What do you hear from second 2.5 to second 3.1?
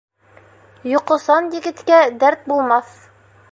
булмаҫ.